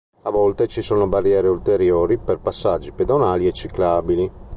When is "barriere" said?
1.07-1.47